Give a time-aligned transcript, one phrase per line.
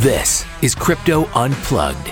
[0.00, 2.10] This is Crypto Unplugged.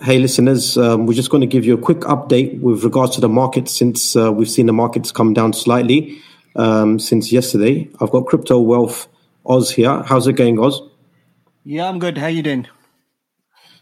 [0.00, 3.20] Hey, listeners, um, we're just going to give you a quick update with regards to
[3.20, 6.16] the market since uh, we've seen the markets come down slightly
[6.54, 7.90] um, since yesterday.
[8.00, 9.08] I've got Crypto Wealth
[9.44, 10.00] Oz here.
[10.04, 10.80] How's it going, Oz?
[11.64, 12.18] Yeah, I'm good.
[12.18, 12.68] How you doing?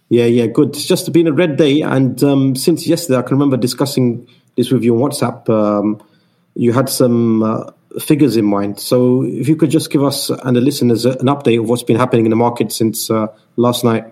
[0.09, 0.71] Yeah, yeah, good.
[0.71, 4.27] It's just been a red day, and um, since yesterday, I can remember discussing
[4.57, 5.46] this with you on WhatsApp.
[5.51, 6.03] Um,
[6.55, 10.56] you had some uh, figures in mind, so if you could just give us and
[10.56, 14.05] the listeners an update of what's been happening in the market since uh, last night.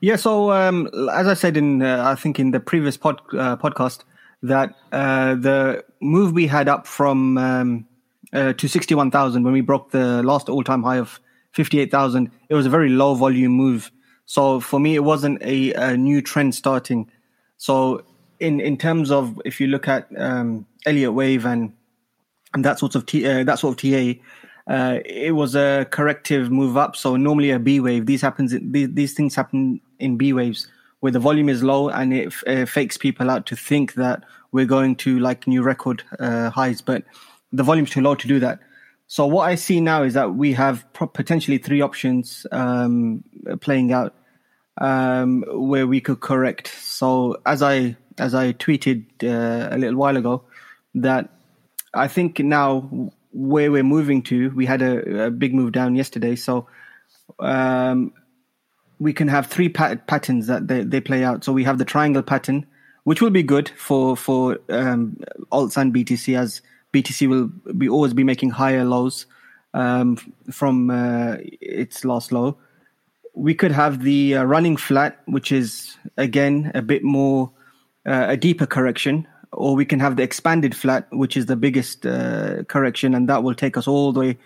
[0.00, 3.56] Yeah, so um, as I said in, uh, I think in the previous pod, uh,
[3.56, 4.04] podcast,
[4.42, 7.86] that uh, the move we had up from um,
[8.32, 11.20] uh, to sixty-one thousand when we broke the last all-time high of
[11.52, 13.90] fifty-eight thousand, it was a very low volume move
[14.26, 17.10] so for me, it wasn't a, a new trend starting.
[17.56, 18.04] So
[18.40, 21.72] in in terms of if you look at um, Elliott wave and
[22.54, 24.20] and that sort of T, uh, that sort of TA,
[24.72, 26.96] uh, it was a corrective move up.
[26.96, 30.68] So normally a B wave, these happens these, these things happen in B waves
[31.00, 32.32] where the volume is low and it
[32.66, 37.02] fakes people out to think that we're going to like new record uh, highs, but
[37.52, 38.60] the volume's too low to do that.
[39.06, 43.22] So what I see now is that we have potentially three options um,
[43.60, 44.14] playing out
[44.80, 46.68] um, where we could correct.
[46.68, 50.44] So as I as I tweeted uh, a little while ago,
[50.94, 51.33] that
[51.94, 56.36] I think now where we're moving to, we had a, a big move down yesterday.
[56.36, 56.66] So
[57.40, 58.12] um,
[58.98, 61.44] we can have three pat- patterns that they, they play out.
[61.44, 62.66] So we have the triangle pattern,
[63.04, 65.18] which will be good for for um,
[65.52, 69.26] alts and BTC as BTC will be always be making higher lows
[69.74, 70.16] um,
[70.50, 72.56] from uh, its last low.
[73.34, 77.50] We could have the uh, running flat, which is again a bit more
[78.06, 82.06] uh, a deeper correction, or we can have the expanded flat, which is the biggest
[82.06, 84.38] uh, correction, and that will take us all the way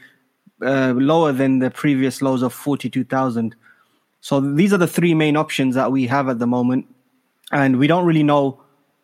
[0.62, 3.56] uh, lower than the previous lows of forty-two thousand.
[4.20, 6.86] So these are the three main options that we have at the moment,
[7.52, 8.60] and we don't really know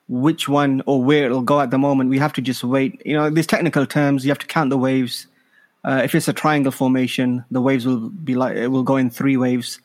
[0.08, 2.10] which one or where it'll go at the moment.
[2.10, 3.00] We have to just wait.
[3.06, 4.24] You know, there's technical terms.
[4.24, 5.26] You have to count the waves.
[5.84, 9.10] Uh, if it's a triangle formation, the waves will be like it will go in
[9.10, 9.80] three waves.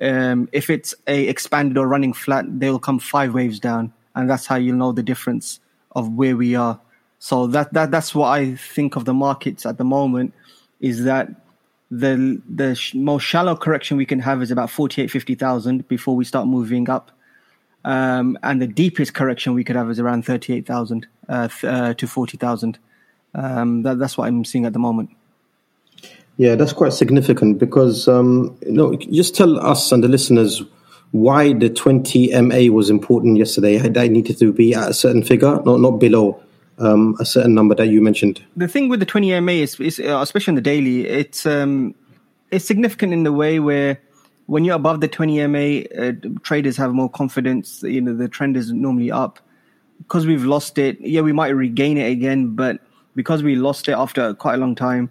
[0.00, 4.30] Um, if it's a expanded or running flat, they will come five waves down, and
[4.30, 5.60] that's how you'll know the difference
[5.92, 6.80] of where we are.
[7.18, 10.32] So that that that's what I think of the markets at the moment
[10.80, 11.28] is that
[11.90, 16.24] the the sh- most shallow correction we can have is about 48 50,000 before we
[16.24, 17.10] start moving up
[17.84, 22.78] um, and the deepest correction we could have is around 38,000 uh, uh, to 40,000.
[23.34, 25.10] Um, that, that's what I'm seeing at the moment.
[26.36, 30.62] Yeah, that's quite significant because, um, you know, just tell us and the listeners
[31.12, 33.80] why the 20 MA was important yesterday.
[33.80, 36.40] I needed to be at a certain figure, not, not below
[36.78, 38.44] um, a certain number that you mentioned.
[38.56, 41.94] The thing with the 20 MA is, is uh, especially in the daily, it's, um,
[42.50, 44.00] it's significant in the way where
[44.46, 46.12] when you're above the 20 MA, uh,
[46.42, 47.82] traders have more confidence.
[47.82, 49.38] You know, the trend is normally up.
[49.98, 52.80] Because we've lost it, yeah, we might regain it again, but
[53.14, 55.10] because we lost it after quite a long time,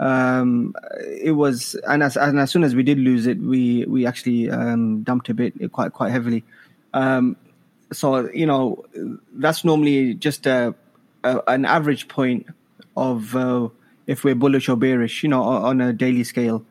[0.00, 0.74] um,
[1.22, 4.50] it was, and as, and as soon as we did lose it, we we actually
[4.50, 6.42] um, dumped a bit quite quite heavily.
[6.94, 7.36] Um,
[7.92, 8.86] so you know,
[9.34, 10.74] that's normally just a,
[11.22, 12.46] a an average point
[12.96, 13.68] of uh,
[14.06, 16.64] if we're bullish or bearish, you know, on a daily scale.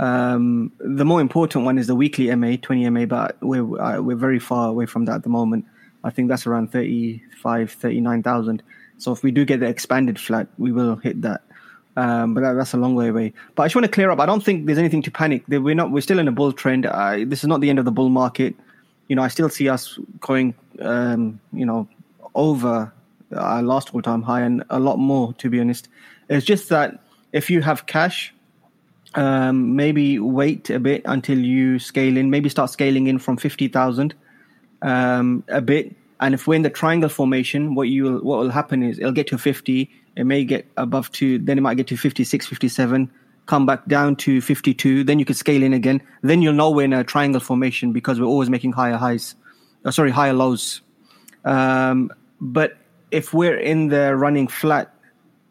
[0.00, 4.16] Um, the more important one is the weekly MA, 20 MA, but we're uh, we're
[4.16, 5.64] very far away from that at the moment.
[6.02, 8.64] I think that's around 35, 39,000.
[8.98, 11.42] So if we do get the expanded flat, we will hit that.
[11.96, 13.32] Um, but that, that's a long way away.
[13.54, 14.18] But I just want to clear up.
[14.18, 15.44] I don't think there's anything to panic.
[15.48, 15.90] We're not.
[15.90, 16.84] We're still in a bull trend.
[17.30, 18.54] This is not the end of the bull market.
[19.08, 20.54] You know, I still see us going.
[20.80, 21.88] Um, you know,
[22.34, 22.92] over
[23.36, 25.32] our last all-time high and a lot more.
[25.34, 25.88] To be honest,
[26.28, 26.98] it's just that
[27.32, 28.34] if you have cash
[29.14, 32.30] um, maybe wait a bit until you scale in.
[32.30, 34.14] Maybe start scaling in from fifty thousand
[34.82, 35.94] um, a bit.
[36.20, 39.26] And if we're in the triangle formation, what you what will happen is it'll get
[39.28, 39.90] to fifty.
[40.16, 41.38] It may get above two.
[41.38, 43.10] Then it might get to 56, 57,
[43.46, 45.04] Come back down to fifty-two.
[45.04, 46.00] Then you can scale in again.
[46.22, 49.34] Then you'll know we're in a triangle formation because we're always making higher highs.
[49.84, 50.80] Oh, sorry, higher lows.
[51.44, 52.78] Um, but
[53.10, 54.94] if we're in the running flat,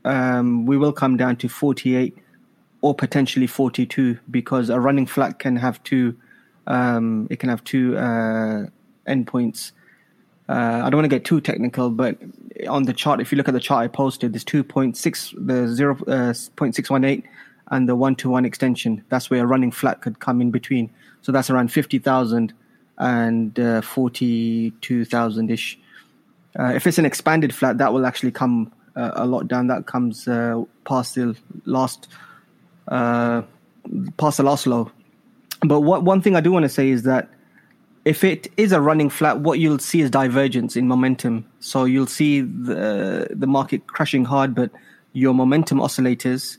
[0.05, 2.17] um, we will come down to forty-eight
[2.81, 6.17] or potentially 42 because a running flat can have two
[6.67, 8.65] um, it can have two uh,
[9.07, 9.71] endpoints.
[10.53, 12.15] Uh, I don't want to get too technical, but
[12.67, 15.95] on the chart, if you look at the chart I posted, there's 2.6, the 0,
[16.01, 17.23] uh, 0.618
[17.71, 19.03] and the one to one extension.
[19.09, 20.91] That's where a running flat could come in between.
[21.23, 22.53] So that's around 50,000
[22.99, 25.79] and uh, 42,000 ish.
[26.59, 29.65] Uh, if it's an expanded flat, that will actually come uh, a lot down.
[29.67, 31.35] That comes uh, past the
[31.65, 32.07] last
[32.87, 34.91] past the last low.
[35.61, 37.27] But what one thing I do want to say is that
[38.05, 41.45] if it is a running flat, what you'll see is divergence in momentum.
[41.59, 44.71] So you'll see the the market crashing hard, but
[45.13, 46.57] your momentum oscillators,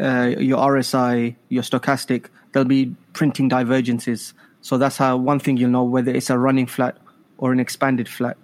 [0.00, 4.34] uh, your RSI, your stochastic, they'll be printing divergences.
[4.60, 6.96] So that's how one thing you'll know whether it's a running flat
[7.38, 8.36] or an expanded flat.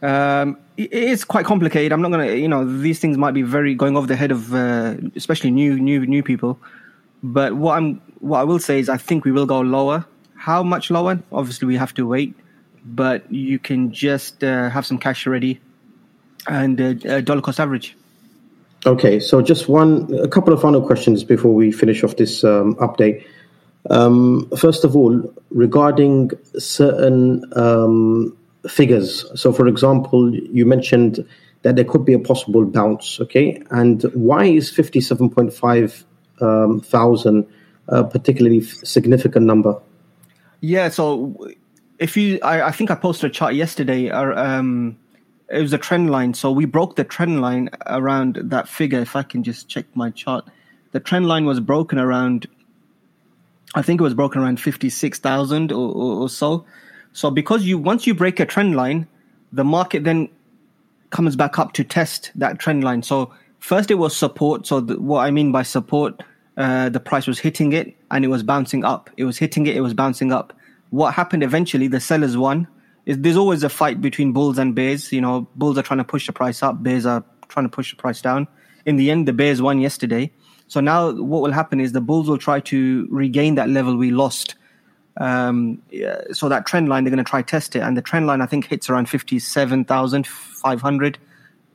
[0.00, 1.92] Um, it is quite complicated.
[1.92, 4.52] I'm not gonna, you know, these things might be very going over the head of,
[4.52, 6.58] uh, especially new, new, new people.
[7.22, 10.04] But what I'm, what I will say is, I think we will go lower
[10.42, 11.22] how much lower?
[11.30, 12.34] Obviously, we have to wait,
[12.84, 15.60] but you can just uh, have some cash ready
[16.48, 17.96] and uh, dollar cost average.
[18.84, 22.74] Okay, so just one, a couple of final questions before we finish off this um,
[22.76, 23.24] update.
[23.90, 28.36] Um, first of all, regarding certain um,
[28.68, 29.24] figures.
[29.40, 31.24] So, for example, you mentioned
[31.62, 33.20] that there could be a possible bounce.
[33.20, 36.04] Okay, and why is fifty-seven point five
[36.40, 37.46] um, thousand
[37.86, 39.78] a particularly significant number?
[40.62, 41.36] Yeah, so
[41.98, 44.10] if you, I, I think I posted a chart yesterday.
[44.10, 44.96] Uh, um,
[45.50, 46.34] it was a trend line.
[46.34, 49.00] So we broke the trend line around that figure.
[49.00, 50.44] If I can just check my chart,
[50.92, 52.46] the trend line was broken around.
[53.74, 56.64] I think it was broken around fifty six thousand or, or, or so.
[57.12, 59.08] So because you once you break a trend line,
[59.52, 60.28] the market then
[61.10, 63.02] comes back up to test that trend line.
[63.02, 64.66] So first it was support.
[64.66, 66.22] So the, what I mean by support
[66.56, 69.10] uh, the price was hitting it and it was bouncing up.
[69.16, 70.52] It was hitting it, it was bouncing up.
[70.90, 72.68] What happened eventually, the sellers won.
[73.04, 75.12] Is there's always a fight between bulls and bears.
[75.12, 77.90] You know, bulls are trying to push the price up, bears are trying to push
[77.90, 78.46] the price down.
[78.86, 80.30] In the end, the bears won yesterday.
[80.68, 84.10] So now what will happen is the bulls will try to regain that level we
[84.10, 84.54] lost.
[85.18, 85.82] Um,
[86.32, 87.80] so that trend line, they're going to try test it.
[87.80, 91.18] And the trend line, I think, hits around 57,500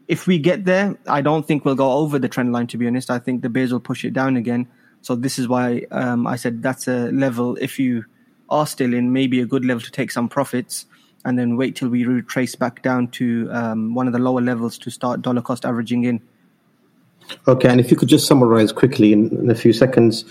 [0.07, 2.68] if we get there, I don't think we'll go over the trend line.
[2.68, 4.68] To be honest, I think the bears will push it down again.
[5.01, 7.57] So this is why um, I said that's a level.
[7.59, 8.06] If you
[8.50, 10.86] are still in, maybe a good level to take some profits,
[11.25, 14.77] and then wait till we retrace back down to um, one of the lower levels
[14.80, 16.21] to start dollar cost averaging in.
[17.48, 20.24] Okay, and if you could just summarize quickly in, in a few seconds,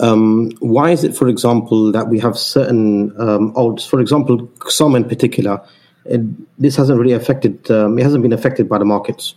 [0.00, 4.94] um, why is it, for example, that we have certain um, alts, for example, some
[4.94, 5.62] in particular,
[6.04, 6.20] it,
[6.60, 7.70] this hasn't really affected.
[7.70, 9.34] Um, it hasn't been affected by the markets.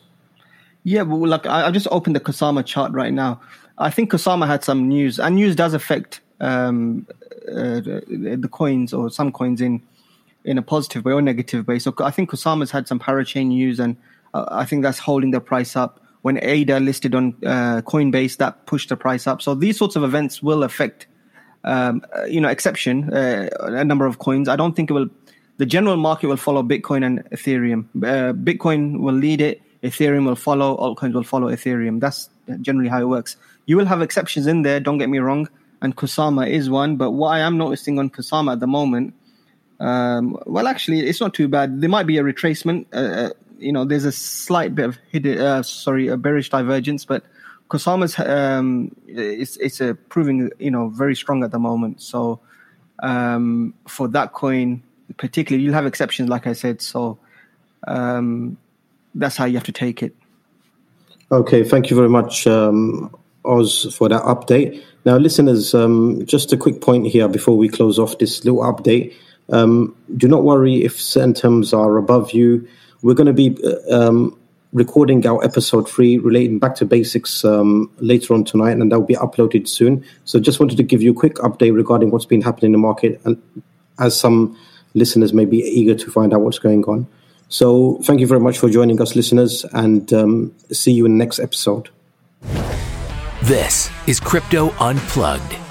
[0.83, 3.41] Yeah, well, like I, I just opened the Kusama chart right now.
[3.77, 7.07] I think Kusama had some news, and news does affect um,
[7.47, 9.81] uh, the, coins or some coins in
[10.43, 11.79] in a positive way or negative way.
[11.79, 13.97] So I think Kusama's had some parachain news, and
[14.33, 16.01] uh, I think that's holding the price up.
[16.21, 19.43] When ADA listed on uh, Coinbase, that pushed the price up.
[19.43, 21.05] So these sorts of events will affect,
[21.63, 24.49] um, uh, you know, exception uh, a number of coins.
[24.49, 25.09] I don't think it will
[25.57, 27.85] the general market will follow Bitcoin and Ethereum.
[27.97, 31.99] Uh, Bitcoin will lead it, Ethereum will follow, altcoins will follow Ethereum.
[31.99, 32.29] That's
[32.61, 33.37] generally how it works.
[33.65, 35.47] You will have exceptions in there, don't get me wrong,
[35.81, 36.97] and Kusama is one.
[36.97, 39.13] But what I am noticing on Kusama at the moment,
[39.79, 41.81] um, well, actually, it's not too bad.
[41.81, 42.85] There might be a retracement.
[42.93, 47.05] Uh, uh you know, there's a slight bit of hidden, uh, sorry, a bearish divergence,
[47.05, 47.23] but
[47.69, 52.01] Kusama's um, it's it's a proving you know very strong at the moment.
[52.01, 52.39] So
[52.99, 54.83] um, for that coin,
[55.17, 57.17] particularly you'll have exceptions like i said so
[57.87, 58.57] um,
[59.13, 60.15] that's how you have to take it.
[61.31, 64.83] Okay thank you very much um, oz for that update.
[65.05, 69.13] Now listeners um, just a quick point here before we close off this little update.
[69.51, 72.67] Um, do not worry if certain terms are above you.
[73.01, 74.37] We're going to be uh, um,
[74.73, 79.05] recording our episode three relating back to basics um, later on tonight, and that will
[79.05, 80.03] be uploaded soon.
[80.25, 82.77] So, just wanted to give you a quick update regarding what's been happening in the
[82.79, 83.39] market, and
[83.99, 84.57] as some
[84.95, 87.07] listeners may be eager to find out what's going on.
[87.47, 91.23] So, thank you very much for joining us, listeners, and um, see you in the
[91.23, 91.89] next episode.
[93.43, 95.64] This is Crypto Unplugged.